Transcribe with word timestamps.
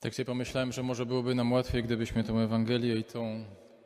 Tak 0.00 0.14
sobie 0.14 0.26
pomyślałem, 0.26 0.72
że 0.72 0.82
może 0.82 1.06
byłoby 1.06 1.34
nam 1.34 1.52
łatwiej, 1.52 1.82
gdybyśmy 1.82 2.24
tę 2.24 2.32
Ewangelię 2.32 2.96
i 2.96 3.04
tą 3.04 3.44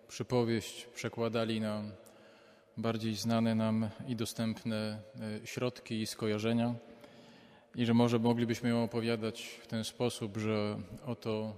przypowieść 0.09 0.87
przekładali 0.87 1.61
na 1.61 1.83
bardziej 2.77 3.15
znane 3.15 3.55
nam 3.55 3.89
i 4.07 4.17
dostępne 4.17 5.03
e, 5.43 5.47
środki 5.47 6.01
i 6.01 6.07
skojarzenia. 6.07 6.75
I 7.75 7.87
że 7.87 7.95
może 7.95 8.19
moglibyśmy 8.19 8.69
ją 8.69 8.85
opowiadać 8.85 9.43
w 9.63 9.67
ten 9.67 9.85
sposób, 9.85 10.37
że 10.37 10.77
oto 11.07 11.57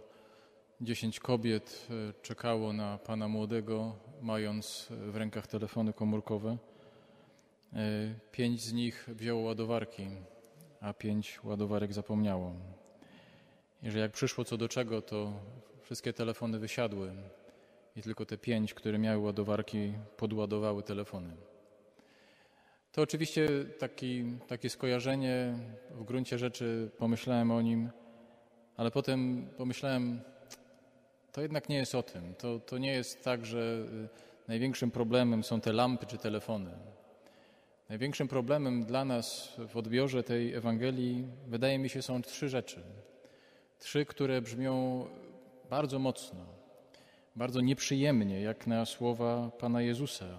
dziesięć 0.80 1.20
kobiet 1.20 1.86
e, 1.91 2.23
czekało 2.23 2.73
na 2.73 2.98
pana 2.98 3.29
młodego, 3.29 3.96
mając 4.23 4.88
w 4.91 5.16
rękach 5.16 5.46
telefony 5.46 5.93
komórkowe. 5.93 6.57
E, 7.73 7.79
pięć 8.32 8.62
z 8.62 8.73
nich 8.73 9.09
wzięło 9.09 9.41
ładowarki, 9.41 10.07
a 10.80 10.93
pięć 10.93 11.45
ładowarek 11.45 11.93
zapomniało. 11.93 12.52
I 13.82 13.90
że 13.90 13.98
jak 13.98 14.12
przyszło 14.12 14.45
co 14.45 14.56
do 14.56 14.68
czego, 14.68 15.02
to 15.02 15.32
wszystkie 15.82 16.12
telefony 16.12 16.59
wysiadły 16.59 17.12
i 17.96 18.02
tylko 18.02 18.27
te 18.27 18.38
pięć, 18.38 18.74
które 18.74 18.98
miały 18.98 19.18
ładowarki, 19.18 19.92
podładowały 20.16 20.82
telefony. 20.82 21.37
To 22.92 23.02
oczywiście 23.02 23.48
taki, 23.78 24.24
takie 24.48 24.70
skojarzenie, 24.70 25.54
w 25.91 26.04
gruncie 26.04 26.38
rzeczy 26.38 26.91
pomyślałem 26.98 27.51
o 27.51 27.62
nim, 27.62 27.91
ale 28.77 28.91
potem 28.91 29.48
pomyślałem, 29.56 30.20
to 31.32 31.43
jednak 31.43 31.68
nie 31.68 31.77
jest 31.77 31.95
o 31.95 32.02
tym. 32.02 32.34
To, 32.34 32.59
to 32.59 32.79
nie 32.79 32.93
jest 32.93 33.24
tak, 33.24 33.46
że 33.46 33.59
y, 33.59 34.48
największym 34.48 34.90
problemem 34.90 35.45
są 35.45 35.60
te 35.60 35.73
lampy 35.73 36.06
czy 36.06 36.18
telefony. 36.18 36.70
Największym 37.88 38.29
problemem 38.29 38.84
dla 38.84 39.04
nas 39.04 39.52
w 39.68 39.77
odbiorze 39.77 40.23
tej 40.23 40.54
Ewangelii, 40.54 41.27
wydaje 41.46 41.79
mi 41.79 41.88
się, 41.88 42.02
są 42.02 42.23
trzy 42.23 42.48
rzeczy. 42.48 42.82
Trzy, 43.79 44.07
które 44.07 44.43
brzmią 44.43 45.07
bardzo 45.71 45.98
mocno, 45.98 46.41
bardzo 47.37 47.60
nieprzyjemnie, 47.60 48.41
jak 48.41 48.66
na 48.66 48.87
słowa 48.87 49.51
Pana 49.59 49.83
Jezusa, 49.83 50.38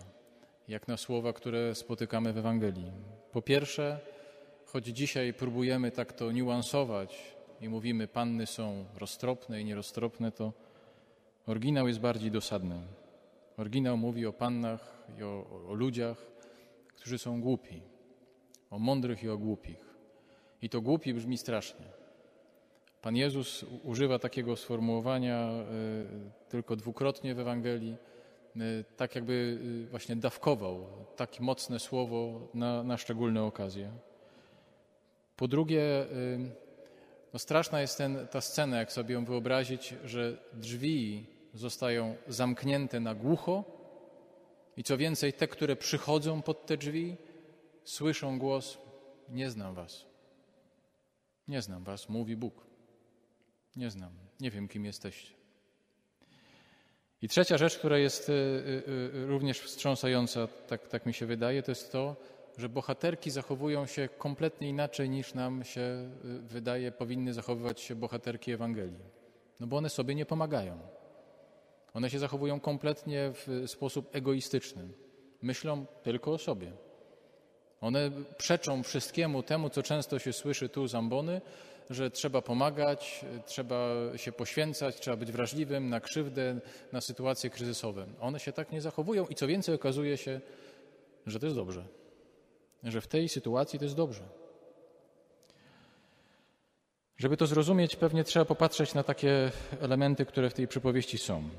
jak 0.68 0.88
na 0.88 0.98
słowa, 0.98 1.34
które 1.34 1.76
spotykamy 1.76 2.34
w 2.34 2.38
Ewangelii. 2.38 2.92
Po 3.32 3.42
pierwsze, 3.42 4.00
choć 4.66 4.86
dzisiaj 4.86 5.34
próbujemy 5.34 5.92
tak 5.92 6.14
to 6.14 6.32
niuansować 6.32 7.36
i 7.62 7.70
mówimy, 7.70 8.08
panny 8.08 8.46
są 8.46 8.86
roztropne 8.96 9.62
i 9.62 9.66
nieroztropne, 9.66 10.32
to 10.32 10.54
oryginał 11.48 11.88
jest 11.88 12.00
bardziej 12.00 12.32
dosadny. 12.32 12.82
Oryginał 13.58 13.98
mówi 13.98 14.26
o 14.26 14.34
pannach 14.34 15.08
i 15.20 15.24
o, 15.24 15.46
o 15.70 15.74
ludziach, 15.74 16.18
którzy 16.96 17.18
są 17.18 17.42
głupi, 17.42 17.82
o 18.70 18.80
mądrych 18.80 19.24
i 19.24 19.30
o 19.30 19.38
głupich. 19.38 19.86
I 20.62 20.70
to 20.70 20.82
głupi 20.82 21.14
brzmi 21.14 21.38
strasznie. 21.38 21.86
Pan 23.08 23.16
Jezus 23.16 23.66
używa 23.84 24.20
takiego 24.20 24.56
sformułowania 24.56 25.50
y, 25.52 26.50
tylko 26.50 26.76
dwukrotnie 26.76 27.36
w 27.36 27.40
Ewangelii, 27.40 27.96
y, 28.56 28.86
tak 28.98 29.16
jakby 29.16 29.60
y, 29.86 29.90
właśnie 29.92 30.16
dawkował 30.16 30.88
takie 31.16 31.44
mocne 31.44 31.80
słowo 31.80 32.48
na, 32.54 32.84
na 32.84 32.98
szczególne 32.98 33.44
okazje. 33.44 33.92
Po 35.36 35.48
drugie, 35.48 35.84
no 37.34 37.40
straszna 37.40 37.82
jest 37.82 37.98
ten, 37.98 38.28
ta 38.32 38.42
scena, 38.42 38.78
jak 38.78 38.92
sobie 38.92 39.14
ją 39.14 39.26
wyobrazić, 39.26 39.96
że 40.06 40.38
drzwi 40.54 41.26
zostają 41.54 42.16
zamknięte 42.28 43.00
na 43.00 43.16
głucho 43.16 43.64
i 44.78 44.84
co 44.84 44.98
więcej, 44.98 45.34
te, 45.34 45.48
które 45.48 45.76
przychodzą 45.76 46.42
pod 46.42 46.66
te 46.66 46.78
drzwi, 46.78 47.18
słyszą 47.84 48.40
głos: 48.40 48.78
Nie 49.30 49.50
znam 49.50 49.74
Was. 49.74 50.06
Nie 51.48 51.62
znam 51.62 51.84
Was, 51.84 52.10
mówi 52.10 52.36
Bóg. 52.36 52.67
Nie 53.78 53.90
znam, 53.90 54.12
nie 54.40 54.52
wiem, 54.52 54.68
kim 54.68 54.86
jesteście. 54.86 55.34
I 57.22 57.28
trzecia 57.28 57.58
rzecz, 57.58 57.78
która 57.78 57.98
jest 57.98 58.30
y, 58.30 58.32
y, 58.32 58.92
y, 59.16 59.28
również 59.28 59.60
wstrząsająca, 59.60 60.48
tak, 60.68 60.88
tak 60.88 61.06
mi 61.06 61.14
się 61.14 61.26
wydaje, 61.26 61.64
to 61.64 61.72
jest 61.72 61.92
to, 61.92 62.16
że 62.58 62.70
bohaterki 62.70 63.32
zachowują 63.32 63.86
się 63.86 64.10
kompletnie 64.18 64.70
inaczej 64.70 65.10
niż 65.10 65.34
nam 65.34 65.64
się 65.64 66.10
wydaje, 66.42 66.92
powinny 66.92 67.34
zachowywać 67.34 67.82
się 67.82 67.96
bohaterki 67.96 68.52
Ewangelii. 68.52 69.06
No 69.60 69.68
bo 69.68 69.78
one 69.78 69.90
sobie 69.90 70.16
nie 70.16 70.26
pomagają. 70.26 70.80
One 71.94 72.10
się 72.10 72.20
zachowują 72.20 72.60
kompletnie 72.60 73.32
w 73.34 73.64
sposób 73.68 74.16
egoistyczny. 74.16 74.88
Myślą 75.42 75.86
tylko 76.04 76.32
o 76.32 76.38
sobie. 76.38 76.72
One 77.82 78.12
przeczą 78.38 78.84
wszystkiemu 78.84 79.44
temu, 79.44 79.70
co 79.70 79.84
często 79.84 80.20
się 80.20 80.34
słyszy 80.34 80.70
tu 80.70 80.88
z 80.88 80.96
ambony, 80.96 81.42
że 81.90 82.12
trzeba 82.12 82.42
pomagać, 82.42 83.26
trzeba 83.46 83.90
się 84.16 84.32
poświęcać, 84.32 85.00
trzeba 85.00 85.18
być 85.18 85.32
wrażliwym 85.32 85.90
na 85.90 86.00
krzywdę, 86.00 86.60
na 86.92 87.02
sytuacje 87.02 87.50
kryzysowe. 87.50 88.06
One 88.22 88.40
się 88.40 88.52
tak 88.52 88.72
nie 88.72 88.82
zachowują 88.82 89.28
i 89.28 89.36
co 89.36 89.48
więcej 89.48 89.76
okazuje 89.76 90.18
się, 90.18 90.42
że 91.26 91.40
to 91.40 91.46
jest 91.46 91.56
dobrze. 91.56 91.86
Że 92.84 93.02
w 93.02 93.08
tej 93.08 93.30
sytuacji 93.30 93.80
to 93.80 93.86
jest 93.86 93.96
dobrze. 93.96 94.24
Żeby 97.18 97.38
to 97.38 97.48
zrozumieć, 97.48 97.96
pewnie 97.96 98.24
trzeba 98.24 98.46
popatrzeć 98.46 98.94
na 98.94 99.04
takie 99.04 99.52
elementy, 99.82 100.26
które 100.26 100.50
w 100.50 100.54
tej 100.54 100.68
przypowieści 100.68 101.18
są. 101.18 101.50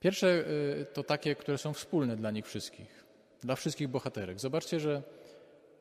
Pierwsze 0.00 0.26
y, 0.28 0.86
to 0.92 1.04
takie, 1.04 1.34
które 1.34 1.58
są 1.58 1.72
wspólne 1.72 2.16
dla 2.16 2.30
nich 2.30 2.46
wszystkich, 2.46 3.04
dla 3.42 3.56
wszystkich 3.56 3.88
bohaterek. 3.88 4.40
Zobaczcie, 4.40 4.80
że 4.80 5.02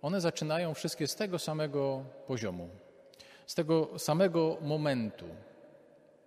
one 0.01 0.21
zaczynają 0.21 0.73
wszystkie 0.73 1.07
z 1.07 1.15
tego 1.15 1.39
samego 1.39 2.05
poziomu 2.27 2.69
z 3.49 3.55
tego 3.55 3.99
samego 3.99 4.57
momentu. 4.61 5.25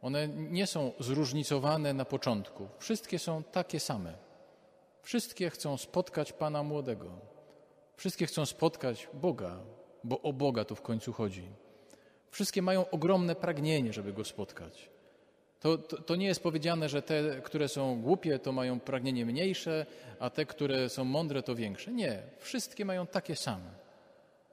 One 0.02 0.28
nie 0.28 0.66
są 0.66 0.92
zróżnicowane 1.00 1.94
na 1.94 2.04
początku. 2.04 2.68
Wszystkie 2.78 3.18
są 3.18 3.42
takie 3.42 3.80
same. 3.80 4.14
Wszystkie 5.02 5.50
chcą 5.50 5.76
spotkać 5.76 6.32
Pana 6.32 6.62
Młodego. 6.62 7.10
Wszystkie 7.96 8.26
chcą 8.26 8.46
spotkać 8.46 9.08
Boga, 9.14 9.58
bo 10.04 10.20
o 10.22 10.32
Boga 10.32 10.64
tu 10.64 10.74
w 10.74 10.82
końcu 10.82 11.12
chodzi. 11.12 11.48
Wszystkie 12.30 12.62
mają 12.62 12.90
ogromne 12.90 13.34
pragnienie, 13.34 13.92
żeby 13.92 14.12
Go 14.12 14.24
spotkać. 14.24 14.90
To, 15.60 15.78
to, 15.78 16.02
to, 16.02 16.16
nie 16.16 16.26
jest 16.26 16.42
powiedziane, 16.42 16.88
że 16.88 17.02
te, 17.02 17.40
które 17.44 17.68
są 17.68 18.02
głupie, 18.02 18.38
to 18.38 18.52
mają 18.52 18.80
pragnienie 18.80 19.26
mniejsze, 19.26 19.86
a 20.20 20.30
te, 20.30 20.46
które 20.46 20.88
są 20.88 21.04
mądre, 21.04 21.42
to 21.42 21.54
większe. 21.54 21.92
Nie, 21.92 22.22
wszystkie 22.38 22.84
mają 22.84 23.06
takie 23.06 23.36
same. 23.36 23.70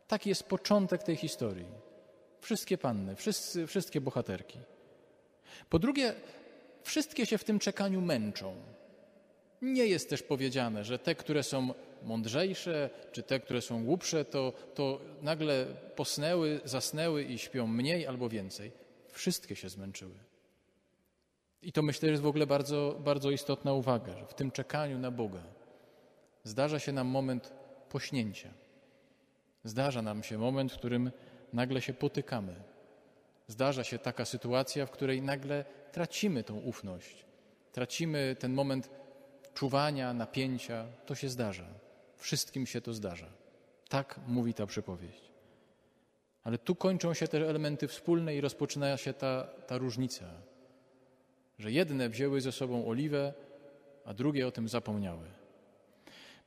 Taki 0.08 0.29
jest 0.29 0.44
początek 0.44 1.03
tej 1.03 1.16
historii. 1.16 1.89
Wszystkie 2.42 2.78
panny, 2.78 3.16
wszyscy, 3.16 3.68
wszystkie 3.68 4.02
bohaterki. 4.02 4.60
Po 5.70 5.80
drugie, 5.80 6.14
wszystkie 6.84 7.26
się 7.26 7.38
w 7.38 7.44
tym 7.44 7.60
czekaniu 7.60 8.02
męczą. 8.02 8.56
Nie 9.62 9.86
jest 9.86 10.10
też 10.10 10.24
powiedziane, 10.24 10.84
że 10.84 11.00
te, 11.00 11.16
które 11.16 11.44
są 11.44 11.74
mądrzejsze, 12.04 12.90
czy 13.12 13.24
te, 13.24 13.40
które 13.40 13.62
są 13.62 13.86
głupsze, 13.86 14.26
to, 14.26 14.54
to 14.76 15.02
nagle 15.22 15.66
posnęły, 15.96 16.62
zasnęły 16.66 17.24
i 17.24 17.38
śpią 17.38 17.68
mniej 17.68 18.08
albo 18.08 18.30
więcej. 18.30 18.72
Wszystkie 19.08 19.56
się 19.56 19.70
zmęczyły. 19.70 20.16
I 21.62 21.72
to 21.72 21.82
myślę, 21.82 22.08
że 22.08 22.12
jest 22.12 22.24
w 22.24 22.28
ogóle 22.28 22.48
bardzo, 22.48 22.98
bardzo 23.00 23.32
istotna 23.32 23.74
uwaga, 23.74 24.18
że 24.18 24.26
w 24.26 24.34
tym 24.34 24.52
czekaniu 24.52 25.00
na 25.00 25.12
Boga 25.12 25.44
zdarza 26.44 26.80
się 26.80 26.92
nam 26.92 27.08
moment 27.08 27.54
pośnięcia. 27.90 28.50
Zdarza 29.64 30.02
nam 30.02 30.24
się 30.24 30.38
moment, 30.38 30.72
w 30.72 30.78
którym 30.78 31.12
nagle 31.54 31.82
się 31.82 31.94
potykamy. 31.94 32.56
Zdarza 33.48 33.84
się 33.84 34.00
taka 34.00 34.26
sytuacja, 34.26 34.86
w 34.86 34.92
której 34.92 35.22
nagle 35.22 35.66
tracimy 35.92 36.44
tą 36.44 36.58
ufność, 36.58 37.26
tracimy 37.72 38.36
ten 38.40 38.54
moment 38.54 38.90
czuwania, 39.54 40.14
napięcia. 40.14 40.86
To 41.06 41.16
się 41.16 41.30
zdarza. 41.30 41.68
Wszystkim 42.16 42.66
się 42.66 42.82
to 42.82 42.94
zdarza. 42.94 43.30
Tak 43.90 44.20
mówi 44.28 44.54
ta 44.54 44.66
przypowieść. 44.66 45.32
Ale 46.44 46.58
tu 46.58 46.76
kończą 46.76 47.14
się 47.14 47.28
te 47.28 47.38
elementy 47.50 47.88
wspólne 47.88 48.36
i 48.36 48.42
rozpoczyna 48.42 48.98
się 48.98 49.14
ta, 49.14 49.48
ta 49.68 49.78
różnica, 49.78 50.26
że 51.59 51.72
jedne 51.72 52.09
wzięły 52.09 52.41
ze 52.41 52.52
sobą 52.52 52.88
oliwę, 52.88 53.34
a 54.06 54.14
drugie 54.14 54.47
o 54.47 54.52
tym 54.52 54.70
zapomniały. 54.70 55.28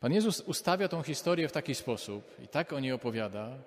Pan 0.00 0.12
Jezus 0.12 0.40
ustawia 0.40 0.88
tą 0.88 1.02
historię 1.02 1.48
w 1.48 1.52
taki 1.52 1.74
sposób 1.74 2.24
i 2.44 2.48
tak 2.48 2.72
o 2.72 2.80
niej 2.80 2.92
opowiada, 2.92 3.58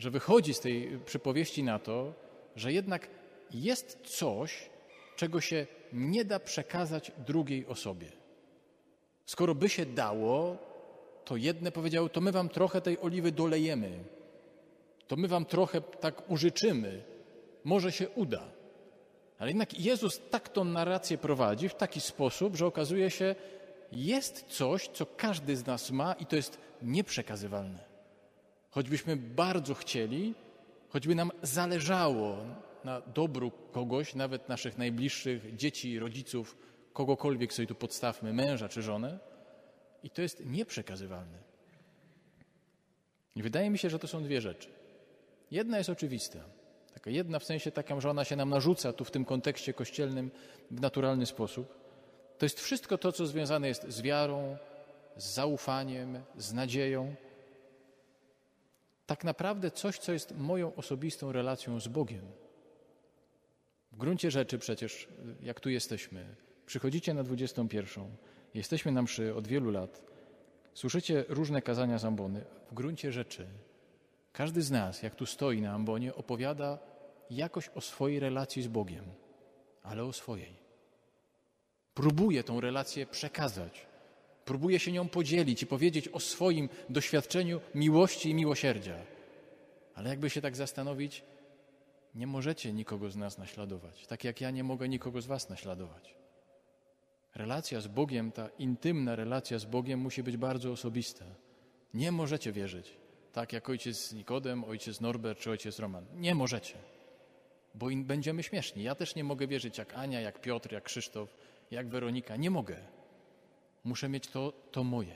że 0.00 0.10
wychodzi 0.10 0.54
z 0.54 0.60
tej 0.60 0.98
przypowieści 1.04 1.62
na 1.62 1.78
to, 1.78 2.12
że 2.56 2.72
jednak 2.72 3.08
jest 3.50 3.98
coś, 4.04 4.70
czego 5.16 5.40
się 5.40 5.66
nie 5.92 6.24
da 6.24 6.40
przekazać 6.40 7.12
drugiej 7.26 7.66
osobie. 7.66 8.06
Skoro 9.26 9.54
by 9.54 9.68
się 9.68 9.86
dało, 9.86 10.56
to 11.24 11.36
jedne 11.36 11.72
powiedziały, 11.72 12.10
to 12.10 12.20
my 12.20 12.32
wam 12.32 12.48
trochę 12.48 12.80
tej 12.80 13.00
oliwy 13.00 13.32
dolejemy, 13.32 14.04
to 15.06 15.16
my 15.16 15.28
wam 15.28 15.44
trochę 15.44 15.80
tak 15.80 16.30
użyczymy, 16.30 17.02
może 17.64 17.92
się 17.92 18.08
uda. 18.08 18.42
Ale 19.38 19.50
jednak 19.50 19.80
Jezus 19.80 20.20
tak 20.30 20.48
tą 20.48 20.64
narrację 20.64 21.18
prowadzi 21.18 21.68
w 21.68 21.74
taki 21.74 22.00
sposób, 22.00 22.56
że 22.56 22.66
okazuje 22.66 23.10
się, 23.10 23.34
jest 23.92 24.44
coś, 24.48 24.88
co 24.88 25.06
każdy 25.06 25.56
z 25.56 25.66
nas 25.66 25.90
ma 25.90 26.12
i 26.12 26.26
to 26.26 26.36
jest 26.36 26.58
nieprzekazywalne 26.82 27.89
choćbyśmy 28.70 29.16
bardzo 29.16 29.74
chcieli, 29.74 30.34
choćby 30.88 31.14
nam 31.14 31.30
zależało 31.42 32.36
na 32.84 33.00
dobru 33.00 33.50
kogoś, 33.72 34.14
nawet 34.14 34.48
naszych 34.48 34.78
najbliższych 34.78 35.56
dzieci, 35.56 35.98
rodziców, 35.98 36.56
kogokolwiek 36.92 37.52
sobie 37.52 37.68
tu 37.68 37.74
podstawmy, 37.74 38.32
męża 38.32 38.68
czy 38.68 38.82
żonę, 38.82 39.18
i 40.02 40.10
to 40.10 40.22
jest 40.22 40.46
nieprzekazywalne. 40.46 41.38
I 43.36 43.42
wydaje 43.42 43.70
mi 43.70 43.78
się, 43.78 43.90
że 43.90 43.98
to 43.98 44.08
są 44.08 44.22
dwie 44.22 44.40
rzeczy. 44.40 44.68
Jedna 45.50 45.78
jest 45.78 45.90
oczywista. 45.90 46.38
Taka 46.94 47.10
jedna 47.10 47.38
w 47.38 47.44
sensie 47.44 47.70
taką, 47.70 48.00
że 48.00 48.10
ona 48.10 48.24
się 48.24 48.36
nam 48.36 48.50
narzuca 48.50 48.92
tu 48.92 49.04
w 49.04 49.10
tym 49.10 49.24
kontekście 49.24 49.74
kościelnym 49.74 50.30
w 50.70 50.80
naturalny 50.80 51.26
sposób. 51.26 51.74
To 52.38 52.46
jest 52.46 52.60
wszystko 52.60 52.98
to, 52.98 53.12
co 53.12 53.26
związane 53.26 53.68
jest 53.68 53.88
z 53.88 54.02
wiarą, 54.02 54.56
z 55.16 55.24
zaufaniem, 55.24 56.20
z 56.36 56.52
nadzieją. 56.52 57.14
Tak 59.10 59.24
naprawdę 59.24 59.70
coś, 59.70 59.98
co 59.98 60.12
jest 60.12 60.38
moją 60.38 60.74
osobistą 60.74 61.32
relacją 61.32 61.80
z 61.80 61.88
Bogiem. 61.88 62.24
W 63.92 63.96
gruncie 63.96 64.30
rzeczy 64.30 64.58
przecież, 64.58 65.08
jak 65.42 65.60
tu 65.60 65.70
jesteśmy, 65.70 66.36
przychodzicie 66.66 67.14
na 67.14 67.22
21, 67.22 68.04
jesteśmy 68.54 68.92
na 68.92 69.02
mszy 69.02 69.34
od 69.34 69.48
wielu 69.48 69.70
lat, 69.70 70.02
słyszycie 70.74 71.24
różne 71.28 71.62
kazania 71.62 71.98
z 71.98 72.04
ambony. 72.04 72.44
W 72.70 72.74
gruncie 72.74 73.12
rzeczy 73.12 73.46
każdy 74.32 74.62
z 74.62 74.70
nas, 74.70 75.02
jak 75.02 75.14
tu 75.14 75.26
stoi 75.26 75.60
na 75.60 75.72
ambonie, 75.72 76.14
opowiada 76.14 76.78
jakoś 77.30 77.68
o 77.68 77.80
swojej 77.80 78.20
relacji 78.20 78.62
z 78.62 78.68
Bogiem, 78.68 79.04
ale 79.82 80.04
o 80.04 80.12
swojej. 80.12 80.56
Próbuje 81.94 82.44
tą 82.44 82.60
relację 82.60 83.06
przekazać, 83.06 83.86
próbuje 84.44 84.78
się 84.78 84.92
nią 84.92 85.08
podzielić 85.08 85.62
i 85.62 85.66
powiedzieć 85.66 86.08
o 86.08 86.20
swoim 86.20 86.68
doświadczeniu 86.88 87.60
miłości 87.74 88.30
i 88.30 88.34
miłosierdzia. 88.34 88.96
Ale 89.94 90.10
jakby 90.10 90.30
się 90.30 90.40
tak 90.40 90.56
zastanowić, 90.56 91.22
nie 92.14 92.26
możecie 92.26 92.72
nikogo 92.72 93.10
z 93.10 93.16
nas 93.16 93.38
naśladować, 93.38 94.06
tak 94.06 94.24
jak 94.24 94.40
ja 94.40 94.50
nie 94.50 94.64
mogę 94.64 94.88
nikogo 94.88 95.20
z 95.20 95.26
Was 95.26 95.48
naśladować. 95.48 96.14
Relacja 97.34 97.80
z 97.80 97.86
Bogiem, 97.86 98.32
ta 98.32 98.48
intymna 98.58 99.16
relacja 99.16 99.58
z 99.58 99.64
Bogiem 99.64 100.00
musi 100.00 100.22
być 100.22 100.36
bardzo 100.36 100.72
osobista. 100.72 101.24
Nie 101.94 102.12
możecie 102.12 102.52
wierzyć, 102.52 102.96
tak 103.32 103.52
jak 103.52 103.68
ojciec 103.68 104.12
Nikodem, 104.12 104.64
ojciec 104.64 105.00
Norbert 105.00 105.40
czy 105.40 105.50
ojciec 105.50 105.78
Roman. 105.78 106.06
Nie 106.14 106.34
możecie, 106.34 106.74
bo 107.74 107.86
będziemy 107.96 108.42
śmieszni. 108.42 108.82
Ja 108.82 108.94
też 108.94 109.14
nie 109.14 109.24
mogę 109.24 109.46
wierzyć 109.46 109.78
jak 109.78 109.94
Ania, 109.94 110.20
jak 110.20 110.40
Piotr, 110.40 110.72
jak 110.72 110.84
Krzysztof, 110.84 111.36
jak 111.70 111.88
Weronika. 111.88 112.36
Nie 112.36 112.50
mogę. 112.50 112.76
Muszę 113.84 114.08
mieć 114.08 114.26
to, 114.26 114.52
to 114.70 114.84
moje. 114.84 115.14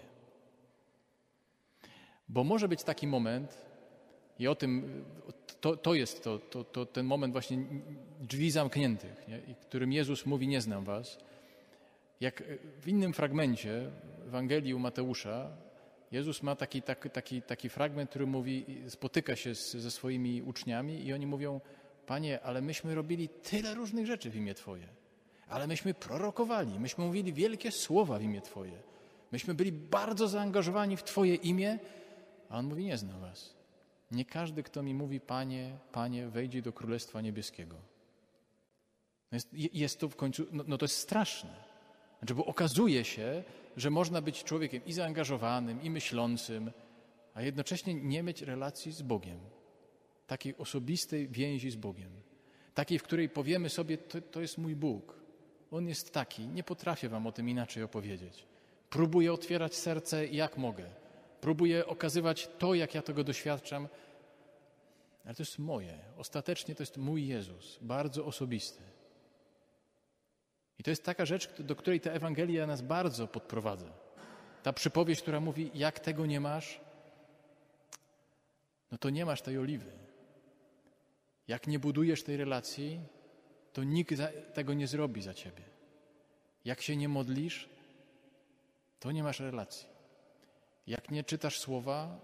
Bo 2.28 2.44
może 2.44 2.68
być 2.68 2.82
taki 2.82 3.06
moment, 3.06 3.64
i 4.38 4.48
o 4.48 4.54
tym, 4.54 5.04
to, 5.60 5.76
to 5.76 5.94
jest 5.94 6.24
to, 6.24 6.38
to, 6.38 6.64
to, 6.64 6.86
ten 6.86 7.06
moment 7.06 7.32
właśnie 7.32 7.58
drzwi 8.20 8.50
zamkniętych, 8.50 9.28
nie? 9.28 9.38
I 9.38 9.54
którym 9.54 9.92
Jezus 9.92 10.26
mówi, 10.26 10.48
nie 10.48 10.60
znam 10.60 10.84
was. 10.84 11.18
Jak 12.20 12.42
w 12.80 12.88
innym 12.88 13.12
fragmencie 13.12 13.90
Ewangelii 14.26 14.74
u 14.74 14.78
Mateusza, 14.78 15.50
Jezus 16.12 16.42
ma 16.42 16.56
taki, 16.56 16.82
taki, 16.82 17.10
taki, 17.10 17.42
taki 17.42 17.68
fragment, 17.68 18.10
który 18.10 18.26
mówi, 18.26 18.66
spotyka 18.88 19.36
się 19.36 19.54
z, 19.54 19.72
ze 19.72 19.90
swoimi 19.90 20.42
uczniami 20.42 21.06
i 21.06 21.12
oni 21.12 21.26
mówią, 21.26 21.60
Panie, 22.06 22.40
ale 22.40 22.62
myśmy 22.62 22.94
robili 22.94 23.28
tyle 23.28 23.74
różnych 23.74 24.06
rzeczy 24.06 24.30
w 24.30 24.36
imię 24.36 24.54
Twoje. 24.54 24.86
Ale 25.48 25.66
myśmy 25.66 25.94
prorokowali, 25.94 26.80
myśmy 26.80 27.04
mówili 27.04 27.32
wielkie 27.32 27.70
słowa 27.70 28.18
w 28.18 28.22
imię 28.22 28.40
Twoje. 28.40 28.82
Myśmy 29.32 29.54
byli 29.54 29.72
bardzo 29.72 30.28
zaangażowani 30.28 30.96
w 30.96 31.02
Twoje 31.02 31.34
imię, 31.34 31.78
a 32.48 32.58
On 32.58 32.66
mówi, 32.66 32.84
nie 32.84 32.98
znam 32.98 33.20
Was. 33.20 33.54
Nie 34.10 34.24
każdy, 34.24 34.62
kto 34.62 34.82
mi 34.82 34.94
mówi, 34.94 35.20
Panie, 35.20 35.76
Panie, 35.92 36.28
wejdzie 36.28 36.62
do 36.62 36.72
Królestwa 36.72 37.20
Niebieskiego. 37.20 37.76
Jest, 39.32 39.48
jest 39.52 40.00
to 40.00 40.08
w 40.08 40.16
końcu, 40.16 40.46
no, 40.52 40.64
no 40.66 40.78
to 40.78 40.84
jest 40.84 40.96
straszne. 40.96 41.50
Znaczy, 42.18 42.34
bo 42.34 42.46
okazuje 42.46 43.04
się, 43.04 43.42
że 43.76 43.90
można 43.90 44.22
być 44.22 44.44
człowiekiem 44.44 44.84
i 44.86 44.92
zaangażowanym, 44.92 45.82
i 45.82 45.90
myślącym, 45.90 46.70
a 47.34 47.42
jednocześnie 47.42 47.94
nie 47.94 48.22
mieć 48.22 48.42
relacji 48.42 48.92
z 48.92 49.02
Bogiem. 49.02 49.38
Takiej 50.26 50.56
osobistej 50.56 51.28
więzi 51.28 51.70
z 51.70 51.76
Bogiem. 51.76 52.10
Takiej, 52.74 52.98
w 52.98 53.02
której 53.02 53.28
powiemy 53.28 53.68
sobie, 53.68 53.98
to, 53.98 54.20
to 54.20 54.40
jest 54.40 54.58
mój 54.58 54.76
Bóg. 54.76 55.23
On 55.70 55.88
jest 55.88 56.12
taki, 56.12 56.46
nie 56.46 56.62
potrafię 56.62 57.08
wam 57.08 57.26
o 57.26 57.32
tym 57.32 57.48
inaczej 57.48 57.82
opowiedzieć. 57.82 58.46
Próbuję 58.90 59.32
otwierać 59.32 59.74
serce 59.74 60.26
jak 60.26 60.58
mogę. 60.58 60.84
Próbuję 61.40 61.86
okazywać 61.86 62.48
to, 62.58 62.74
jak 62.74 62.94
ja 62.94 63.02
tego 63.02 63.24
doświadczam, 63.24 63.88
ale 65.24 65.34
to 65.34 65.42
jest 65.42 65.58
moje. 65.58 65.98
Ostatecznie 66.18 66.74
to 66.74 66.82
jest 66.82 66.96
mój 66.96 67.26
Jezus, 67.28 67.78
bardzo 67.82 68.24
osobisty. 68.24 68.82
I 70.78 70.82
to 70.82 70.90
jest 70.90 71.04
taka 71.04 71.26
rzecz, 71.26 71.62
do 71.62 71.76
której 71.76 72.00
ta 72.00 72.10
Ewangelia 72.10 72.66
nas 72.66 72.82
bardzo 72.82 73.26
podprowadza. 73.26 73.92
Ta 74.62 74.72
przypowieść, 74.72 75.22
która 75.22 75.40
mówi, 75.40 75.70
jak 75.74 76.00
tego 76.00 76.26
nie 76.26 76.40
masz, 76.40 76.80
no 78.90 78.98
to 78.98 79.10
nie 79.10 79.26
masz 79.26 79.42
tej 79.42 79.58
oliwy. 79.58 79.92
Jak 81.48 81.66
nie 81.66 81.78
budujesz 81.78 82.22
tej 82.22 82.36
relacji, 82.36 83.00
to 83.74 83.84
nikt 83.84 84.14
tego 84.54 84.74
nie 84.74 84.86
zrobi 84.86 85.22
za 85.22 85.34
ciebie. 85.34 85.62
Jak 86.64 86.82
się 86.82 86.96
nie 86.96 87.08
modlisz, 87.08 87.68
to 89.00 89.12
nie 89.12 89.22
masz 89.22 89.40
relacji. 89.40 89.86
Jak 90.86 91.10
nie 91.10 91.24
czytasz 91.24 91.58
słowa, 91.58 92.20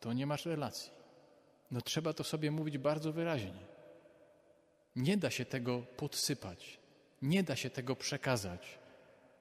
to 0.00 0.12
nie 0.12 0.26
masz 0.26 0.46
relacji. 0.46 0.90
No 1.70 1.80
trzeba 1.80 2.12
to 2.12 2.24
sobie 2.24 2.50
mówić 2.50 2.78
bardzo 2.78 3.12
wyraźnie. 3.12 3.62
Nie 4.96 5.16
da 5.16 5.30
się 5.30 5.44
tego 5.44 5.82
podsypać. 5.96 6.78
Nie 7.22 7.42
da 7.42 7.56
się 7.56 7.70
tego 7.70 7.96
przekazać. 7.96 8.78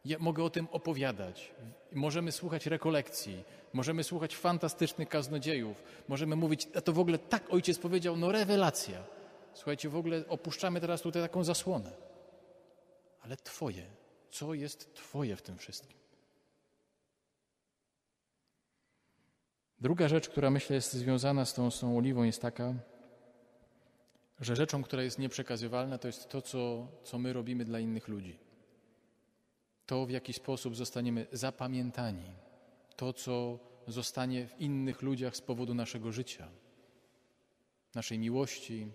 Ja 0.06 0.18
mogę 0.20 0.44
o 0.44 0.50
tym 0.50 0.68
opowiadać. 0.72 1.52
Możemy 1.92 2.32
słuchać 2.32 2.66
rekolekcji, 2.66 3.44
możemy 3.74 4.04
słuchać 4.04 4.36
fantastycznych 4.36 5.10
kaznodziejów, 5.10 5.84
możemy 6.08 6.36
mówić, 6.36 6.68
a 6.76 6.82
to 6.82 6.94
w 6.94 7.00
ogóle 7.00 7.18
tak 7.18 7.54
ojciec 7.54 7.80
powiedział, 7.80 8.18
no 8.18 8.32
rewelacja. 8.32 9.17
Słuchajcie, 9.58 9.90
w 9.90 9.96
ogóle 9.96 10.24
opuszczamy 10.28 10.82
teraz 10.82 11.02
tutaj 11.02 11.22
taką 11.22 11.44
zasłonę. 11.44 11.92
Ale 13.22 13.38
Twoje, 13.38 13.86
co 14.30 14.54
jest 14.54 14.94
Twoje 14.94 15.36
w 15.36 15.42
tym 15.42 15.58
wszystkim? 15.58 15.98
Druga 19.82 20.08
rzecz, 20.08 20.30
która 20.30 20.50
myślę 20.50 20.76
jest 20.76 20.94
związana 20.94 21.46
z 21.46 21.54
tą, 21.54 21.72
z 21.72 21.80
tą 21.80 21.98
oliwą, 21.98 22.24
jest 22.24 22.42
taka, 22.42 22.74
że 24.40 24.56
rzeczą, 24.56 24.84
która 24.84 25.04
jest 25.04 25.20
nieprzekazywalna, 25.20 25.98
to 25.98 26.08
jest 26.08 26.30
to, 26.30 26.42
co, 26.42 26.88
co 27.04 27.20
my 27.20 27.34
robimy 27.34 27.66
dla 27.66 27.80
innych 27.80 28.08
ludzi. 28.08 28.40
To, 29.86 30.06
w 30.06 30.10
jaki 30.10 30.34
sposób 30.34 30.76
zostaniemy 30.76 31.28
zapamiętani, 31.32 32.32
to, 32.96 33.14
co 33.14 33.60
zostanie 33.88 34.48
w 34.48 34.62
innych 34.62 35.02
ludziach 35.02 35.36
z 35.36 35.42
powodu 35.42 35.74
naszego 35.74 36.12
życia, 36.12 36.48
naszej 37.96 38.20
miłości, 38.20 38.92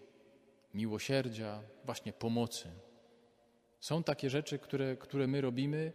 miłosierdzia, 0.74 1.62
właśnie 1.84 2.12
pomocy. 2.12 2.68
Są 3.80 4.02
takie 4.02 4.30
rzeczy, 4.30 4.58
które, 4.58 4.96
które 4.96 5.26
my 5.26 5.40
robimy 5.40 5.92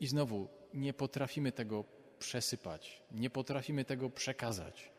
i 0.00 0.06
znowu 0.06 0.48
nie 0.74 0.92
potrafimy 0.92 1.52
tego 1.52 1.84
przesypać, 2.18 3.02
nie 3.12 3.30
potrafimy 3.30 3.84
tego 3.84 4.10
przekazać. 4.10 4.90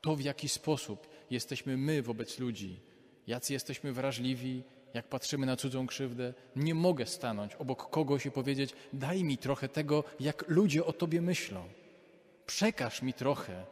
To, 0.00 0.16
w 0.16 0.20
jaki 0.20 0.48
sposób 0.48 1.08
jesteśmy 1.30 1.76
my 1.76 2.02
wobec 2.02 2.38
ludzi, 2.38 2.80
jacy 3.26 3.52
jesteśmy 3.52 3.92
wrażliwi, 3.92 4.62
jak 4.94 5.08
patrzymy 5.08 5.46
na 5.46 5.56
cudzą 5.56 5.86
krzywdę, 5.86 6.34
nie 6.56 6.74
mogę 6.74 7.06
stanąć 7.06 7.54
obok 7.54 7.90
kogoś 7.90 8.26
i 8.26 8.30
powiedzieć: 8.30 8.72
Daj 8.92 9.24
mi 9.24 9.38
trochę 9.38 9.68
tego, 9.68 10.04
jak 10.20 10.48
ludzie 10.48 10.84
o 10.84 10.92
tobie 10.92 11.22
myślą. 11.22 11.68
Przekaż 12.46 13.02
mi 13.02 13.14
trochę 13.14 13.66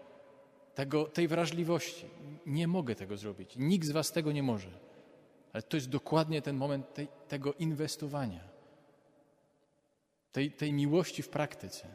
tego, 0.79 1.05
tej 1.05 1.29
wrażliwości. 1.29 2.07
Nie 2.47 2.69
mogę 2.69 2.95
tego 2.95 3.17
zrobić. 3.17 3.57
Nikt 3.57 3.87
z 3.87 3.91
Was 3.91 4.13
tego 4.13 4.33
nie 4.33 4.43
może. 4.43 4.71
Ale 5.53 5.63
to 5.63 5.77
jest 5.77 5.89
dokładnie 5.89 6.43
ten 6.43 6.57
moment 6.57 6.95
tej, 6.95 7.09
tego 7.29 7.55
inwestowania, 7.55 8.49
tej, 10.33 10.53
tej 10.53 10.73
miłości 10.73 11.23
w 11.23 11.29
praktyce. 11.29 11.89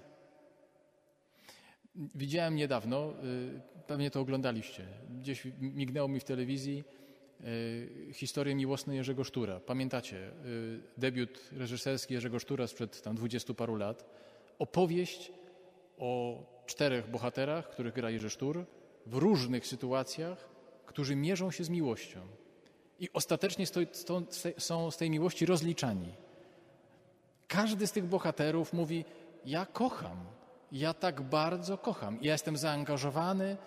Widziałem 1.96 2.56
niedawno, 2.56 3.14
y, 3.24 3.84
pewnie 3.88 4.12
to 4.12 4.20
oglądaliście, 4.20 4.88
gdzieś 5.20 5.48
mignęło 5.60 6.08
mi 6.08 6.20
w 6.20 6.24
telewizji, 6.24 6.84
E, 8.10 8.14
historię 8.14 8.56
miłosną 8.56 8.94
Jerzego 8.94 9.24
Sztura. 9.24 9.60
Pamiętacie 9.60 10.18
e, 10.18 10.32
debiut 10.98 11.50
reżyserski 11.52 12.14
Jerzego 12.14 12.40
Sztura 12.40 12.68
sprzed 12.68 13.02
tam 13.02 13.16
dwudziestu 13.16 13.56
paru 13.56 13.76
lat. 13.76 14.06
Opowieść 14.60 15.32
o 15.98 16.44
czterech 16.66 17.10
bohaterach, 17.10 17.70
których 17.70 17.94
gra 17.94 18.10
Jerzy 18.10 18.30
Sztur, 18.30 18.66
w 19.06 19.14
różnych 19.14 19.68
sytuacjach, 19.68 20.50
którzy 20.86 21.16
mierzą 21.16 21.52
się 21.52 21.64
z 21.64 21.70
miłością. 21.70 22.20
I 23.00 23.10
ostatecznie 23.14 23.66
są 24.58 24.92
z 24.92 24.98
tej 24.98 25.10
miłości 25.10 25.46
rozliczani. 25.46 26.14
Każdy 27.48 27.88
z 27.88 27.92
tych 27.92 28.06
bohaterów 28.06 28.74
mówi: 28.74 29.06
Ja 29.46 29.66
kocham, 29.66 30.18
ja 30.72 30.94
tak 30.94 31.22
bardzo 31.22 31.78
kocham, 31.78 32.18
ja 32.22 32.32
jestem 32.32 32.58
zaangażowany, 32.58 33.58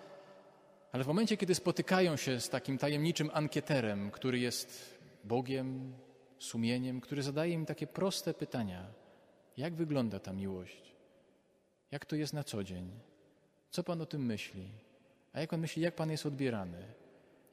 Ale 0.91 1.03
w 1.03 1.07
momencie, 1.07 1.37
kiedy 1.37 1.55
spotykają 1.55 2.15
się 2.15 2.39
z 2.39 2.49
takim 2.49 2.77
tajemniczym 2.77 3.29
ankieterem, 3.33 4.11
który 4.11 4.39
jest 4.39 4.99
Bogiem, 5.23 5.93
sumieniem, 6.39 7.01
który 7.01 7.23
zadaje 7.23 7.53
im 7.53 7.65
takie 7.65 7.87
proste 7.87 8.33
pytania: 8.33 8.85
jak 9.57 9.75
wygląda 9.75 10.19
ta 10.19 10.33
miłość? 10.33 10.96
Jak 11.91 12.05
to 12.05 12.15
jest 12.15 12.33
na 12.33 12.43
co 12.43 12.63
dzień? 12.63 12.91
Co 13.69 13.83
Pan 13.83 14.01
o 14.01 14.05
tym 14.05 14.25
myśli? 14.25 14.69
A 15.33 15.39
jak 15.39 15.49
Pan 15.49 15.59
myśli, 15.59 15.81
jak 15.81 15.95
Pan 15.95 16.11
jest 16.11 16.25
odbierany? 16.25 16.85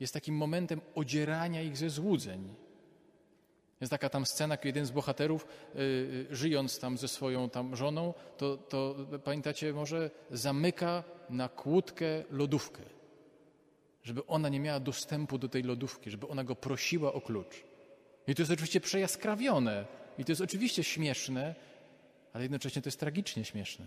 Jest 0.01 0.15
takim 0.15 0.37
momentem 0.37 0.81
odzierania 0.95 1.63
ich 1.63 1.77
ze 1.77 1.91
złudzeń. 1.91 2.55
Jest 3.81 3.91
taka 3.91 4.09
tam 4.09 4.27
scena, 4.27 4.57
kiedy 4.57 4.69
jeden 4.69 4.87
z 4.87 4.91
bohaterów, 4.91 5.47
yy, 5.75 6.27
żyjąc 6.31 6.79
tam 6.79 6.99
ze 6.99 7.09
swoją 7.09 7.51
tam 7.51 7.77
żoną, 7.77 8.15
to, 8.37 8.57
to 8.57 8.97
pamiętacie, 9.25 9.73
może 9.73 10.11
zamyka 10.31 11.05
na 11.31 11.49
kłódkę 11.49 12.25
lodówkę, 12.31 12.83
żeby 14.03 14.27
ona 14.27 14.49
nie 14.49 14.61
miała 14.61 14.81
dostępu 14.81 15.39
do 15.39 15.49
tej 15.49 15.63
lodówki, 15.63 16.11
żeby 16.11 16.29
ona 16.29 16.45
go 16.45 16.57
prosiła 16.57 17.13
o 17.13 17.21
klucz. 17.21 17.65
I 18.27 18.35
to 18.35 18.43
jest 18.43 18.53
oczywiście 18.53 18.81
przejaskrawione 18.81 19.87
i 20.19 20.25
to 20.25 20.33
jest 20.33 20.43
oczywiście 20.43 20.85
śmieszne, 20.85 21.55
ale 22.33 22.45
jednocześnie 22.45 22.83
to 22.83 22.89
jest 22.89 23.01
tragicznie 23.01 23.45
śmieszne. 23.45 23.87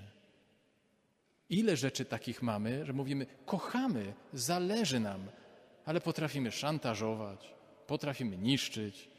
Ile 1.50 1.78
rzeczy 1.78 2.06
takich 2.06 2.42
mamy, 2.42 2.86
że 2.86 2.94
mówimy, 2.94 3.26
kochamy, 3.46 4.14
zależy 4.34 5.00
nam, 5.00 5.28
ale 5.86 6.02
potrafimy 6.02 6.52
szantażować, 6.52 7.54
potrafimy 7.88 8.38
niszczyć 8.38 9.10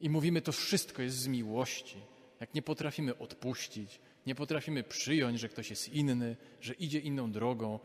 i 0.00 0.10
mówimy, 0.10 0.42
to 0.42 0.52
wszystko 0.52 1.02
jest 1.02 1.16
z 1.16 1.26
miłości. 1.26 1.96
Jak 2.40 2.54
nie 2.54 2.62
potrafimy 2.62 3.18
odpuścić, 3.18 4.00
nie 4.26 4.34
potrafimy 4.34 4.82
przyjąć, 4.82 5.40
że 5.40 5.48
ktoś 5.48 5.70
jest 5.70 5.88
inny, 5.88 6.36
że 6.60 6.74
idzie 6.74 6.98
inną 6.98 7.32
drogą, 7.32 7.78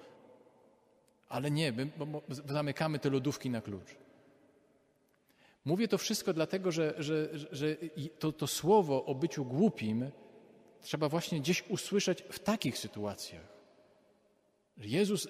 ale 1.30 1.52
nie, 1.52 1.74
bo 1.74 2.22
zamykamy 2.30 3.00
te 3.00 3.10
lodówki 3.10 3.50
na 3.50 3.62
klucz. 3.62 3.96
Mówię 5.66 5.88
to 5.88 5.98
wszystko 5.98 6.34
dlatego, 6.34 6.72
że, 6.72 6.94
że, 6.98 7.30
że 7.52 7.76
to, 8.20 8.32
to 8.32 8.48
słowo 8.48 9.06
o 9.06 9.16
byciu 9.16 9.46
głupim 9.46 10.12
trzeba 10.84 11.10
właśnie 11.10 11.40
gdzieś 11.40 11.64
usłyszeć 11.70 12.24
w 12.30 12.40
takich 12.40 12.78
sytuacjach. 12.78 13.54
Jezus 14.78 15.26
e, 15.26 15.30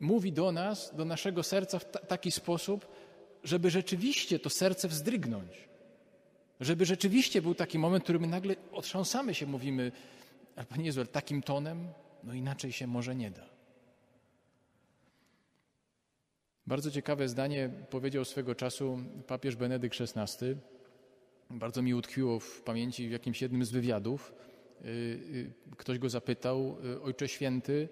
mówi 0.00 0.32
do 0.32 0.52
nas, 0.52 0.96
do 0.96 1.04
naszego 1.04 1.42
serca 1.42 1.78
w 1.78 1.84
taki 1.84 2.30
sposób, 2.30 2.86
żeby 3.44 3.70
rzeczywiście 3.70 4.38
to 4.38 4.50
serce 4.50 4.88
wzdrygnąć. 4.88 5.68
Żeby 6.60 6.84
rzeczywiście 6.84 7.42
był 7.42 7.54
taki 7.54 7.78
moment, 7.78 8.02
w 8.02 8.04
którym 8.04 8.26
nagle 8.26 8.54
otrząsamy 8.72 9.34
się, 9.34 9.46
mówimy, 9.46 9.92
ale 10.56 10.66
Panie 10.66 10.84
Jezu, 10.84 11.00
ale 11.00 11.06
takim 11.06 11.42
tonem, 11.42 11.88
no 12.24 12.34
inaczej 12.34 12.72
się 12.72 12.86
może 12.86 13.16
nie 13.16 13.30
da. 13.30 13.46
Bardzo 16.66 16.90
ciekawe 16.90 17.28
zdanie 17.28 17.70
powiedział 17.90 18.24
swego 18.24 18.54
czasu 18.54 18.98
papież 19.26 19.56
Benedykt 19.56 19.98
XVI. 20.00 20.46
Bardzo 21.50 21.82
mi 21.82 21.94
utkwiło 21.94 22.40
w 22.40 22.62
pamięci 22.62 23.08
w 23.08 23.12
jakimś 23.12 23.42
jednym 23.42 23.64
z 23.64 23.70
wywiadów. 23.70 24.32
Y, 24.84 24.88
y, 24.88 25.50
ktoś 25.76 25.98
go 25.98 26.08
zapytał, 26.08 26.76
y, 26.84 27.02
Ojcze 27.02 27.28
Święty, 27.28 27.88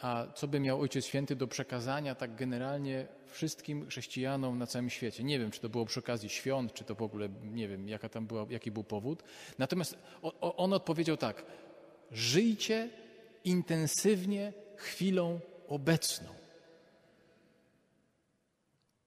a 0.00 0.26
co 0.34 0.48
by 0.48 0.60
miał 0.60 0.80
Ojciec 0.80 1.06
Święty 1.06 1.36
do 1.36 1.46
przekazania 1.46 2.14
tak 2.14 2.36
generalnie 2.36 3.06
wszystkim 3.26 3.86
chrześcijanom 3.86 4.58
na 4.58 4.66
całym 4.66 4.90
świecie? 4.90 5.24
Nie 5.24 5.38
wiem, 5.38 5.50
czy 5.50 5.60
to 5.60 5.68
było 5.68 5.84
przy 5.84 6.00
okazji 6.00 6.28
świąt, 6.28 6.72
czy 6.72 6.84
to 6.84 6.94
w 6.94 7.02
ogóle, 7.02 7.28
nie 7.44 7.68
wiem, 7.68 7.88
jaka 7.88 8.08
tam 8.08 8.26
była, 8.26 8.46
jaki 8.50 8.70
był 8.70 8.84
powód. 8.84 9.22
Natomiast 9.58 9.98
on 10.40 10.72
odpowiedział 10.72 11.16
tak, 11.16 11.44
żyjcie 12.12 12.88
intensywnie 13.44 14.52
chwilą 14.76 15.40
obecną. 15.68 16.41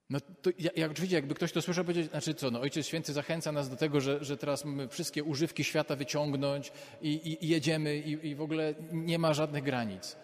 No 0.09 0.19
to 0.41 0.49
jak, 0.75 0.91
oczywiście, 0.91 1.15
jakby 1.15 1.35
ktoś 1.35 1.51
to 1.51 1.61
słyszał, 1.61 1.83
powiedzieć, 1.83 2.11
znaczy 2.11 2.33
co, 2.33 2.51
no 2.51 2.61
Ojciec 2.61 2.87
Święty 2.87 3.13
zachęca 3.13 3.51
nas 3.51 3.69
do 3.69 3.75
tego, 3.75 4.01
że, 4.01 4.23
że 4.23 4.37
teraz 4.37 4.65
mamy 4.65 4.87
wszystkie 4.87 5.23
używki 5.23 5.63
świata 5.63 5.95
wyciągnąć 5.95 6.71
i, 7.01 7.09
i, 7.09 7.45
i 7.45 7.47
jedziemy 7.47 7.97
i, 7.97 8.27
i 8.27 8.35
w 8.35 8.41
ogóle 8.41 8.73
nie 8.91 9.19
ma 9.19 9.33
żadnych 9.33 9.63
granic. 9.63 10.15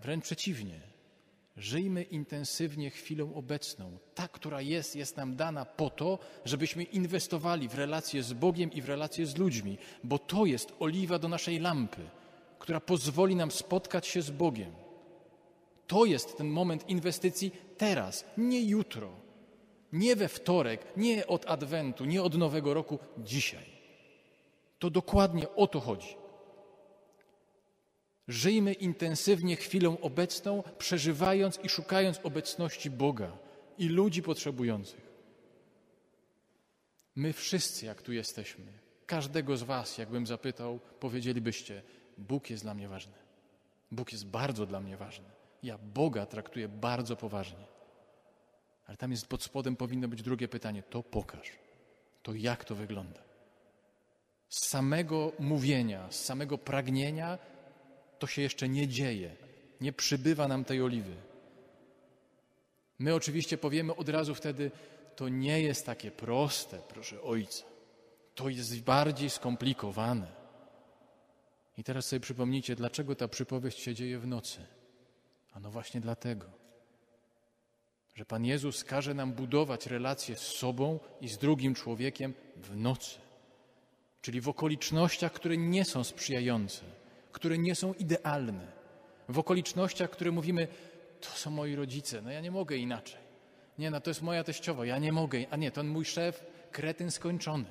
Wręcz 0.00 0.24
przeciwnie. 0.24 0.80
Żyjmy 1.56 2.02
intensywnie 2.02 2.90
chwilą 2.90 3.34
obecną. 3.34 3.98
Ta, 4.14 4.28
która 4.28 4.60
jest, 4.60 4.96
jest 4.96 5.16
nam 5.16 5.36
dana 5.36 5.64
po 5.64 5.90
to, 5.90 6.18
żebyśmy 6.44 6.82
inwestowali 6.82 7.68
w 7.68 7.74
relacje 7.74 8.22
z 8.22 8.32
Bogiem 8.32 8.72
i 8.72 8.82
w 8.82 8.88
relacje 8.88 9.26
z 9.26 9.36
ludźmi, 9.36 9.78
bo 10.04 10.18
to 10.18 10.46
jest 10.46 10.72
oliwa 10.80 11.18
do 11.18 11.28
naszej 11.28 11.58
lampy, 11.58 12.02
która 12.58 12.80
pozwoli 12.80 13.36
nam 13.36 13.50
spotkać 13.50 14.06
się 14.06 14.22
z 14.22 14.30
Bogiem. 14.30 14.85
To 15.86 16.04
jest 16.04 16.36
ten 16.36 16.48
moment 16.48 16.88
inwestycji 16.88 17.52
teraz, 17.76 18.24
nie 18.36 18.62
jutro, 18.62 19.10
nie 19.92 20.16
we 20.16 20.28
wtorek, 20.28 20.96
nie 20.96 21.26
od 21.26 21.46
Adwentu, 21.46 22.04
nie 22.04 22.22
od 22.22 22.34
Nowego 22.34 22.74
Roku, 22.74 22.98
dzisiaj. 23.18 23.64
To 24.78 24.90
dokładnie 24.90 25.54
o 25.54 25.66
to 25.66 25.80
chodzi. 25.80 26.16
Żyjmy 28.28 28.72
intensywnie 28.72 29.56
chwilą 29.56 30.00
obecną, 30.00 30.62
przeżywając 30.78 31.58
i 31.62 31.68
szukając 31.68 32.20
obecności 32.22 32.90
Boga 32.90 33.38
i 33.78 33.88
ludzi 33.88 34.22
potrzebujących. 34.22 35.06
My 37.16 37.32
wszyscy, 37.32 37.86
jak 37.86 38.02
tu 38.02 38.12
jesteśmy, 38.12 38.64
każdego 39.06 39.56
z 39.56 39.62
Was, 39.62 39.98
jakbym 39.98 40.26
zapytał, 40.26 40.78
powiedzielibyście: 41.00 41.82
Bóg 42.18 42.50
jest 42.50 42.62
dla 42.62 42.74
mnie 42.74 42.88
ważny. 42.88 43.12
Bóg 43.90 44.12
jest 44.12 44.26
bardzo 44.26 44.66
dla 44.66 44.80
mnie 44.80 44.96
ważny. 44.96 45.36
Ja 45.66 45.78
Boga 45.78 46.26
traktuję 46.26 46.68
bardzo 46.68 47.16
poważnie. 47.16 47.66
Ale 48.86 48.96
tam 48.96 49.10
jest 49.10 49.26
pod 49.26 49.42
spodem 49.42 49.76
powinno 49.76 50.08
być 50.08 50.22
drugie 50.22 50.48
pytanie: 50.48 50.82
to 50.82 51.02
pokaż. 51.02 51.52
To 52.22 52.34
jak 52.34 52.64
to 52.64 52.74
wygląda? 52.74 53.20
Z 54.48 54.66
samego 54.66 55.32
mówienia, 55.38 56.06
z 56.10 56.24
samego 56.24 56.58
pragnienia 56.58 57.38
to 58.18 58.26
się 58.26 58.42
jeszcze 58.42 58.68
nie 58.68 58.88
dzieje. 58.88 59.36
Nie 59.80 59.92
przybywa 59.92 60.48
nam 60.48 60.64
tej 60.64 60.82
oliwy. 60.82 61.14
My 62.98 63.14
oczywiście 63.14 63.58
powiemy 63.58 63.96
od 63.96 64.08
razu 64.08 64.34
wtedy, 64.34 64.70
to 65.16 65.28
nie 65.28 65.62
jest 65.62 65.86
takie 65.86 66.10
proste, 66.10 66.78
proszę 66.88 67.22
Ojca. 67.22 67.64
To 68.34 68.48
jest 68.48 68.82
bardziej 68.82 69.30
skomplikowane. 69.30 70.26
I 71.78 71.84
teraz 71.84 72.06
sobie 72.06 72.20
przypomnijcie, 72.20 72.76
dlaczego 72.76 73.14
ta 73.14 73.28
przypowieść 73.28 73.78
się 73.78 73.94
dzieje 73.94 74.18
w 74.18 74.26
nocy. 74.26 74.75
A 75.56 75.60
no 75.60 75.70
właśnie 75.70 76.00
dlatego, 76.00 76.46
że 78.14 78.24
Pan 78.24 78.44
Jezus 78.44 78.84
każe 78.84 79.14
nam 79.14 79.32
budować 79.32 79.86
relacje 79.86 80.36
z 80.36 80.42
sobą 80.42 80.98
i 81.20 81.28
z 81.28 81.38
drugim 81.38 81.74
człowiekiem 81.74 82.34
w 82.56 82.76
nocy, 82.76 83.18
czyli 84.22 84.40
w 84.40 84.48
okolicznościach, 84.48 85.32
które 85.32 85.56
nie 85.56 85.84
są 85.84 86.04
sprzyjające 86.04 86.84
które 87.36 87.58
nie 87.58 87.74
są 87.74 87.94
idealne, 87.94 88.66
w 89.28 89.38
okolicznościach, 89.38 90.10
które 90.10 90.30
mówimy, 90.30 90.68
to 91.20 91.28
są 91.28 91.50
moi 91.50 91.74
rodzice, 91.74 92.22
no 92.22 92.30
ja 92.30 92.40
nie 92.40 92.50
mogę 92.50 92.76
inaczej. 92.76 93.20
Nie, 93.78 93.90
no 93.90 94.00
to 94.00 94.10
jest 94.10 94.22
moja 94.22 94.44
teściowa, 94.44 94.86
ja 94.86 94.98
nie 94.98 95.12
mogę, 95.12 95.38
a 95.50 95.56
nie, 95.56 95.70
to 95.70 95.82
mój 95.82 96.04
szef, 96.04 96.44
kretyn 96.72 97.10
skończony. 97.10 97.64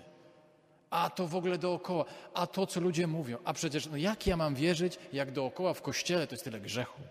A 0.89 1.09
to 1.09 1.27
w 1.27 1.35
ogóle 1.35 1.57
dookoła, 1.57 2.05
a 2.33 2.47
to, 2.47 2.67
co 2.67 2.79
ludzie 2.79 3.07
mówią, 3.07 3.37
a 3.43 3.53
przecież, 3.53 3.87
no 3.87 3.97
jak 3.97 4.27
ja 4.27 4.37
mam 4.37 4.55
wierzyć, 4.55 4.99
jak 5.13 5.31
dookoła 5.31 5.73
w 5.73 5.81
kościele 5.81 6.27
to 6.27 6.35
jest 6.35 6.43
tyle 6.43 6.59
grzechu. 6.59 7.01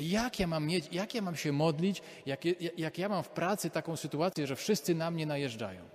Jak 0.00 0.40
ja 0.40 0.46
mam, 0.46 0.66
mieć, 0.66 0.88
jak 0.92 1.14
ja 1.14 1.22
mam 1.22 1.36
się 1.36 1.52
modlić, 1.52 2.02
jak, 2.26 2.40
jak 2.78 2.98
ja 2.98 3.08
mam 3.08 3.22
w 3.22 3.28
pracy 3.28 3.70
taką 3.70 3.96
sytuację, 3.96 4.46
że 4.46 4.56
wszyscy 4.56 4.94
na 4.94 5.10
mnie 5.10 5.26
najeżdżają? 5.26 5.88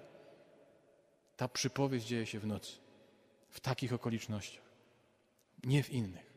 Ta 1.37 1.47
przypowieść 1.47 2.05
dzieje 2.07 2.25
się 2.25 2.39
w 2.39 2.45
nocy, 2.45 2.71
w 3.49 3.59
takich 3.59 3.93
okolicznościach 3.93 4.63
nie 5.63 5.83
w 5.83 5.89
innych. 5.89 6.33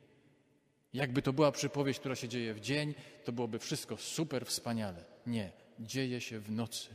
Jakby 0.92 1.22
to 1.22 1.32
była 1.32 1.52
przypowieść, 1.52 2.00
która 2.00 2.14
się 2.14 2.28
dzieje 2.28 2.54
w 2.54 2.60
dzień, 2.60 2.94
to 3.24 3.32
byłoby 3.32 3.58
wszystko 3.58 3.96
super 3.96 4.46
wspaniale. 4.46 5.04
Nie, 5.26 5.52
dzieje 5.80 6.20
się 6.20 6.40
w 6.40 6.50
nocy, 6.50 6.88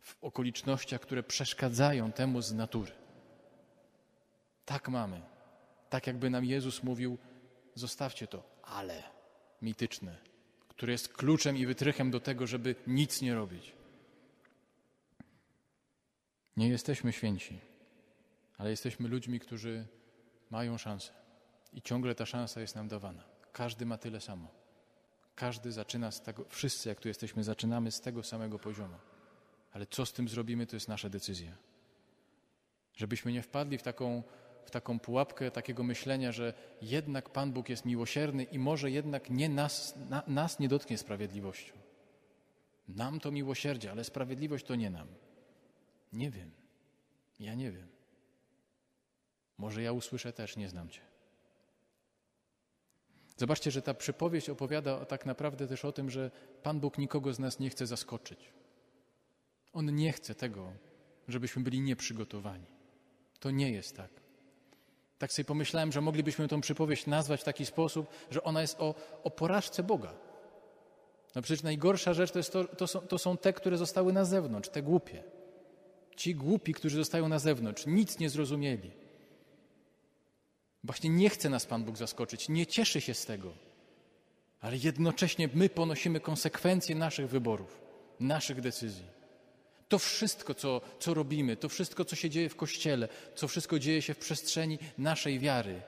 w 0.00 0.24
okolicznościach, 0.24 1.00
które 1.00 1.22
przeszkadzają 1.22 2.12
temu 2.12 2.42
z 2.42 2.52
natury. 2.52 2.92
Tak 4.64 4.88
mamy. 4.88 5.22
Tak 5.90 6.06
jakby 6.06 6.30
nam 6.30 6.44
Jezus 6.44 6.82
mówił, 6.82 7.18
zostawcie 7.74 8.26
to, 8.26 8.42
ale 8.62 9.02
mityczne, 9.62 10.16
które 10.68 10.92
jest 10.92 11.08
kluczem 11.08 11.56
i 11.56 11.66
wytrychem 11.66 12.10
do 12.10 12.20
tego, 12.20 12.46
żeby 12.46 12.74
nic 12.86 13.22
nie 13.22 13.34
robić. 13.34 13.72
Nie 16.56 16.68
jesteśmy 16.68 17.12
święci, 17.12 17.60
ale 18.58 18.70
jesteśmy 18.70 19.08
ludźmi, 19.08 19.40
którzy 19.40 19.86
mają 20.50 20.78
szansę. 20.78 21.12
I 21.72 21.82
ciągle 21.82 22.14
ta 22.14 22.26
szansa 22.26 22.60
jest 22.60 22.74
nam 22.74 22.88
dawana. 22.88 23.24
Każdy 23.52 23.86
ma 23.86 23.98
tyle 23.98 24.20
samo. 24.20 24.48
Każdy 25.34 25.72
zaczyna 25.72 26.10
z 26.10 26.22
tego, 26.22 26.44
wszyscy 26.48 26.88
jak 26.88 27.00
tu 27.00 27.08
jesteśmy, 27.08 27.44
zaczynamy 27.44 27.90
z 27.90 28.00
tego 28.00 28.22
samego 28.22 28.58
poziomu. 28.58 28.96
Ale 29.72 29.86
co 29.86 30.06
z 30.06 30.12
tym 30.12 30.28
zrobimy, 30.28 30.66
to 30.66 30.76
jest 30.76 30.88
nasza 30.88 31.08
decyzja. 31.08 31.52
Żebyśmy 32.96 33.32
nie 33.32 33.42
wpadli 33.42 33.78
w 33.78 33.82
taką, 33.82 34.22
w 34.68 34.70
taką 34.70 34.98
pułapkę 34.98 35.50
takiego 35.50 35.82
myślenia, 35.82 36.32
że 36.32 36.54
jednak 36.82 37.30
Pan 37.30 37.52
Bóg 37.52 37.68
jest 37.68 37.84
miłosierny 37.84 38.42
i 38.44 38.58
może 38.58 38.90
jednak 38.90 39.30
nie 39.30 39.48
nas, 39.48 39.94
na, 40.08 40.22
nas 40.26 40.58
nie 40.58 40.68
dotknie 40.68 40.98
sprawiedliwością. 40.98 41.74
Nam 42.88 43.20
to 43.20 43.30
miłosierdzie, 43.30 43.90
ale 43.90 44.04
sprawiedliwość 44.04 44.64
to 44.66 44.74
nie 44.74 44.90
nam. 44.90 45.08
Nie 46.12 46.30
wiem. 46.30 46.50
Ja 47.40 47.54
nie 47.54 47.70
wiem. 47.72 47.88
Może 49.58 49.82
ja 49.82 49.92
usłyszę 49.92 50.32
też, 50.32 50.56
nie 50.56 50.68
znam 50.68 50.88
Cię. 50.88 51.00
Zobaczcie, 53.36 53.70
że 53.70 53.82
ta 53.82 53.94
przypowieść 53.94 54.50
opowiada 54.50 55.04
tak 55.04 55.26
naprawdę 55.26 55.66
też 55.66 55.84
o 55.84 55.92
tym, 55.92 56.10
że 56.10 56.30
Pan 56.62 56.80
Bóg 56.80 56.98
nikogo 56.98 57.32
z 57.32 57.38
nas 57.38 57.58
nie 57.58 57.70
chce 57.70 57.86
zaskoczyć. 57.86 58.52
On 59.72 59.94
nie 59.94 60.12
chce 60.12 60.34
tego, 60.34 60.72
żebyśmy 61.28 61.62
byli 61.62 61.80
nieprzygotowani. 61.80 62.66
To 63.40 63.50
nie 63.50 63.70
jest 63.70 63.96
tak. 63.96 64.27
Tak 65.18 65.32
sobie 65.32 65.44
pomyślałem, 65.44 65.92
że 65.92 66.00
moglibyśmy 66.00 66.48
tą 66.48 66.60
przypowieść 66.60 67.06
nazwać 67.06 67.40
w 67.40 67.44
taki 67.44 67.66
sposób, 67.66 68.06
że 68.30 68.42
ona 68.42 68.60
jest 68.60 68.80
o, 68.80 68.94
o 69.24 69.30
porażce 69.30 69.82
Boga. 69.82 70.14
No 71.34 71.42
przecież 71.42 71.62
najgorsza 71.62 72.14
rzecz 72.14 72.30
to, 72.30 72.42
to, 72.42 72.64
to, 72.64 72.86
są, 72.86 73.00
to 73.00 73.18
są 73.18 73.36
te, 73.36 73.52
które 73.52 73.78
zostały 73.78 74.12
na 74.12 74.24
zewnątrz, 74.24 74.68
te 74.68 74.82
głupie. 74.82 75.22
Ci 76.16 76.34
głupi, 76.34 76.74
którzy 76.74 76.96
zostają 76.96 77.28
na 77.28 77.38
zewnątrz, 77.38 77.86
nic 77.86 78.18
nie 78.18 78.30
zrozumieli. 78.30 78.90
Właśnie 80.84 81.10
nie 81.10 81.30
chce 81.30 81.48
nas 81.48 81.66
Pan 81.66 81.84
Bóg 81.84 81.96
zaskoczyć, 81.96 82.48
nie 82.48 82.66
cieszy 82.66 83.00
się 83.00 83.14
z 83.14 83.24
tego, 83.24 83.52
ale 84.60 84.76
jednocześnie 84.76 85.48
my 85.54 85.68
ponosimy 85.68 86.20
konsekwencje 86.20 86.94
naszych 86.94 87.28
wyborów, 87.28 87.80
naszych 88.20 88.60
decyzji. 88.60 89.17
To 89.88 89.98
wszystko, 89.98 90.54
co, 90.54 90.80
co 91.00 91.14
robimy, 91.14 91.56
to 91.56 91.68
wszystko, 91.68 92.04
co 92.04 92.16
się 92.16 92.30
dzieje 92.30 92.48
w 92.48 92.56
Kościele, 92.56 93.08
co 93.34 93.48
wszystko 93.48 93.78
dzieje 93.78 94.02
się 94.02 94.14
w 94.14 94.18
przestrzeni 94.18 94.78
naszej 94.98 95.38
wiary, 95.38 95.82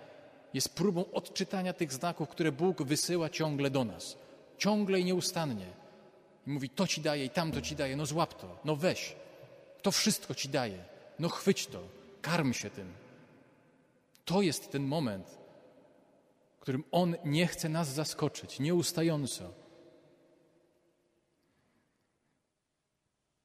jest 0.54 0.75
próbą 0.75 1.04
odczytania 1.12 1.73
tych 1.73 1.92
znaków, 1.92 2.28
które 2.28 2.52
Bóg 2.52 2.83
wysyła 2.83 3.28
ciągle 3.28 3.71
do 3.71 3.85
nas. 3.85 4.16
Ciągle 4.59 5.00
i 5.00 5.04
nieustannie. 5.04 5.66
I 6.47 6.50
mówi, 6.50 6.71
to 6.71 6.87
ci 6.87 7.00
daje 7.00 7.25
i 7.25 7.30
tamto 7.30 7.61
ci 7.61 7.76
daje, 7.76 7.97
no 7.97 8.07
złap 8.07 8.40
to, 8.40 8.59
no 8.64 8.76
weź. 8.76 9.16
To 9.83 9.90
wszystko 9.90 10.35
ci 10.35 10.49
daje, 10.49 10.85
no 11.19 11.28
chwyć 11.28 11.66
to, 11.66 11.80
karm 12.23 12.52
się 12.52 12.71
tym. 12.71 12.92
To 14.25 14.42
jest 14.42 14.73
ten 14.73 14.83
moment, 14.83 15.38
w 16.57 16.61
którym 16.61 16.85
On 16.92 17.16
nie 17.25 17.47
chce 17.47 17.69
nas 17.69 17.88
zaskoczyć, 17.88 18.61
nieustająco. 18.61 19.52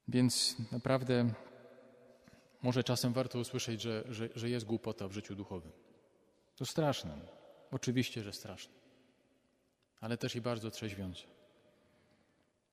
Więc 0.07 0.55
naprawdę 0.71 1.33
może 2.62 2.83
czasem 2.83 3.13
warto 3.13 3.39
usłyszeć, 3.39 3.81
że, 3.81 4.03
że, 4.09 4.29
że 4.35 4.50
jest 4.50 4.65
głupota 4.65 5.07
w 5.07 5.12
życiu 5.12 5.35
duchowym. 5.35 5.71
To 6.55 6.65
straszne. 6.65 7.17
Oczywiście, 7.71 8.24
że 8.24 8.33
straszne. 8.33 8.74
Ale 10.01 10.17
też 10.17 10.35
i 10.35 10.41
bardzo 10.41 10.71
trzeźwiące. 10.71 11.24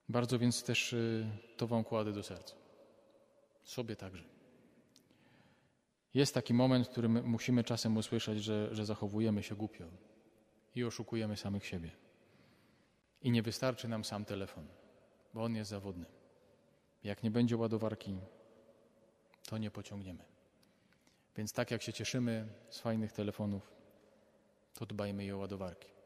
Bardzo 0.08 0.38
więc 0.38 0.62
też 0.62 0.92
y, 0.92 1.26
to 1.56 1.66
Wam 1.66 1.84
kładę 1.84 2.12
do 2.12 2.22
serca. 2.22 2.54
Sobie 3.64 3.96
także. 3.96 4.24
Jest 6.14 6.34
taki 6.34 6.54
moment, 6.54 6.86
w 6.86 6.90
którym 6.90 7.24
musimy 7.24 7.64
czasem 7.64 7.96
usłyszeć, 7.96 8.44
że, 8.44 8.74
że 8.74 8.86
zachowujemy 8.86 9.42
się 9.42 9.54
głupio 9.54 9.84
i 10.74 10.84
oszukujemy 10.84 11.36
samych 11.36 11.66
siebie. 11.66 11.90
I 13.22 13.30
nie 13.30 13.42
wystarczy 13.42 13.88
nam 13.88 14.04
sam 14.04 14.24
telefon, 14.24 14.66
bo 15.34 15.44
on 15.44 15.54
jest 15.54 15.70
zawodny. 15.70 16.22
Jak 17.04 17.23
nie 17.23 17.30
będzie 17.30 17.56
ładowarki, 17.56 18.18
to 19.47 19.59
nie 19.59 19.71
pociągniemy. 19.71 20.25
Więc 21.37 21.52
tak 21.52 21.71
jak 21.71 21.82
się 21.82 21.92
cieszymy 21.92 22.49
z 22.71 22.80
fajnych 22.80 23.12
telefonów, 23.12 23.73
to 24.75 24.87
dbajmy 24.87 25.25
i 25.25 25.32
o 25.32 25.38
ładowarki. 25.38 26.01